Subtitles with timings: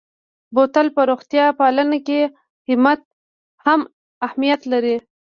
[0.53, 2.19] بوتل په روغتیا پالنه کې
[3.65, 3.79] هم
[4.25, 4.95] اهمیت لري.